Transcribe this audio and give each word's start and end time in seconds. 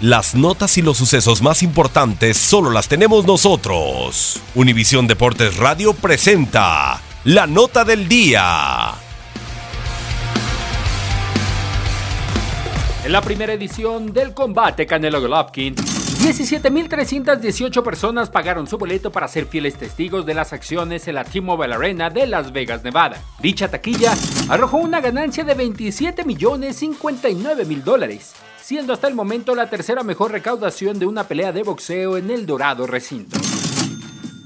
Las 0.00 0.36
notas 0.36 0.78
y 0.78 0.82
los 0.82 0.96
sucesos 0.96 1.42
más 1.42 1.64
importantes 1.64 2.36
solo 2.36 2.70
las 2.70 2.86
tenemos 2.86 3.26
nosotros. 3.26 4.40
Univisión 4.54 5.08
Deportes 5.08 5.56
Radio 5.56 5.92
presenta 5.92 7.00
la 7.24 7.48
nota 7.48 7.84
del 7.84 8.06
día. 8.06 8.92
En 13.04 13.10
la 13.10 13.20
primera 13.22 13.52
edición 13.52 14.12
del 14.12 14.34
combate 14.34 14.86
Canelo 14.86 15.20
Golovkin, 15.20 15.74
17.318 15.74 17.82
personas 17.82 18.30
pagaron 18.30 18.68
su 18.68 18.78
boleto 18.78 19.10
para 19.10 19.26
ser 19.26 19.46
fieles 19.46 19.74
testigos 19.74 20.24
de 20.24 20.34
las 20.34 20.52
acciones 20.52 21.08
en 21.08 21.16
la 21.16 21.24
T-Mobile 21.24 21.74
Arena 21.74 22.08
de 22.08 22.28
Las 22.28 22.52
Vegas, 22.52 22.84
Nevada. 22.84 23.20
Dicha 23.40 23.66
taquilla 23.66 24.14
arrojó 24.48 24.76
una 24.76 25.00
ganancia 25.00 25.42
de 25.42 25.54
27 25.54 26.24
millones 26.24 26.76
59 26.76 27.64
mil 27.64 27.82
dólares 27.82 28.34
siendo 28.68 28.92
hasta 28.92 29.08
el 29.08 29.14
momento 29.14 29.54
la 29.54 29.70
tercera 29.70 30.02
mejor 30.02 30.30
recaudación 30.30 30.98
de 30.98 31.06
una 31.06 31.24
pelea 31.24 31.52
de 31.52 31.62
boxeo 31.62 32.18
en 32.18 32.30
el 32.30 32.44
dorado 32.44 32.86
recinto. 32.86 33.38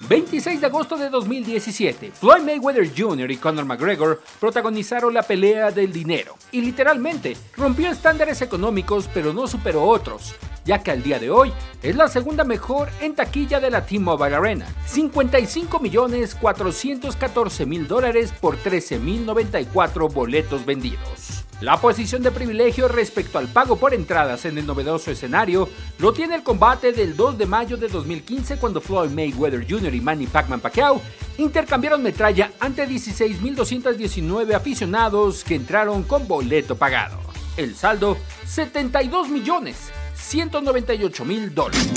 26 0.08 0.60
de 0.60 0.66
agosto 0.68 0.96
de 0.96 1.10
2017, 1.10 2.12
Floyd 2.12 2.42
Mayweather 2.44 2.88
Jr. 2.96 3.28
y 3.28 3.36
Conor 3.38 3.64
McGregor 3.64 4.22
protagonizaron 4.38 5.12
la 5.12 5.24
pelea 5.24 5.72
del 5.72 5.92
dinero 5.92 6.36
y 6.52 6.60
literalmente 6.60 7.36
rompió 7.56 7.90
estándares 7.90 8.40
económicos 8.42 9.10
pero 9.12 9.32
no 9.32 9.48
superó 9.48 9.82
otros, 9.88 10.36
ya 10.64 10.84
que 10.84 10.92
al 10.92 11.02
día 11.02 11.18
de 11.18 11.32
hoy 11.32 11.52
es 11.82 11.96
la 11.96 12.06
segunda 12.06 12.44
mejor 12.44 12.90
en 13.00 13.16
taquilla 13.16 13.58
de 13.58 13.70
la 13.70 13.84
T-Mobile 13.84 14.36
Arena, 14.36 14.68
55 14.86 15.80
millones 15.80 16.36
414 16.36 17.66
mil 17.66 17.88
dólares 17.88 18.32
por 18.40 18.56
13 18.56 19.00
mil 19.00 19.26
94 19.26 20.08
boletos 20.10 20.64
vendidos. 20.64 21.41
La 21.62 21.80
posición 21.80 22.24
de 22.24 22.32
privilegio 22.32 22.88
respecto 22.88 23.38
al 23.38 23.46
pago 23.46 23.76
por 23.76 23.94
entradas 23.94 24.46
en 24.46 24.58
el 24.58 24.66
novedoso 24.66 25.12
escenario 25.12 25.68
lo 26.00 26.12
tiene 26.12 26.34
el 26.34 26.42
combate 26.42 26.90
del 26.90 27.14
2 27.16 27.38
de 27.38 27.46
mayo 27.46 27.76
de 27.76 27.86
2015 27.86 28.56
cuando 28.56 28.80
Floyd 28.80 29.10
Mayweather 29.10 29.64
Jr. 29.70 29.94
y 29.94 30.00
Manny 30.00 30.26
Pacman 30.26 30.58
Pacquiao 30.58 31.00
intercambiaron 31.38 32.02
metralla 32.02 32.50
ante 32.58 32.88
16.219 32.88 34.54
aficionados 34.54 35.44
que 35.44 35.54
entraron 35.54 36.02
con 36.02 36.26
boleto 36.26 36.74
pagado. 36.74 37.20
El 37.56 37.76
saldo, 37.76 38.16
72 38.44 39.28
millones 39.28 39.92
198 40.16 41.24
mil 41.24 41.54
dólares. 41.54 41.92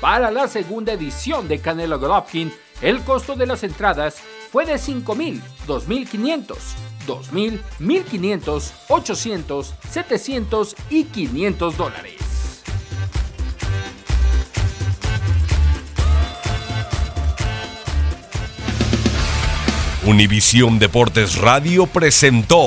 Para 0.00 0.30
la 0.30 0.46
segunda 0.46 0.92
edición 0.92 1.48
de 1.48 1.58
Canelo 1.58 1.98
Golovkin, 1.98 2.52
el 2.80 3.00
costo 3.00 3.34
de 3.34 3.46
las 3.46 3.64
entradas 3.64 4.22
fue 4.50 4.64
de 4.64 4.74
5.000, 4.74 5.40
2.500, 5.66 6.56
2.000, 7.06 7.60
1.500, 7.80 8.72
800, 8.88 9.74
700 9.90 10.76
y 10.90 11.04
500 11.04 11.76
dólares. 11.76 12.20
Univisión 20.06 20.78
Deportes 20.78 21.36
Radio 21.36 21.86
presentó 21.86 22.66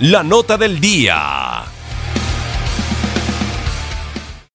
la 0.00 0.22
nota 0.22 0.56
del 0.56 0.80
día. 0.80 1.47